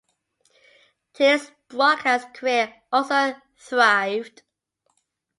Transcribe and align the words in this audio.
Taylor's 1.13 1.51
broadcast 1.69 2.33
career 2.33 2.73
also 2.91 3.35
thrived. 3.59 4.41